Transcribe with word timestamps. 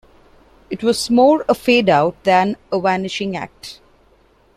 It 0.71 0.81
was 0.81 1.11
more 1.11 1.45
a 1.47 1.53
fade-out 1.53 2.23
than 2.23 2.57
a 2.71 2.79
vanishing 2.79 3.37
act... 3.37 3.81